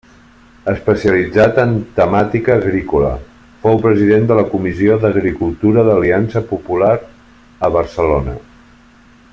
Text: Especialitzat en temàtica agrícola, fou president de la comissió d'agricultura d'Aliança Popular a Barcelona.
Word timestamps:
Especialitzat 0.71 1.59
en 1.63 1.75
temàtica 1.99 2.55
agrícola, 2.61 3.11
fou 3.65 3.77
president 3.83 4.25
de 4.31 4.39
la 4.39 4.47
comissió 4.55 4.97
d'agricultura 5.05 5.85
d'Aliança 5.89 6.45
Popular 6.55 6.95
a 7.69 7.71
Barcelona. 7.77 8.37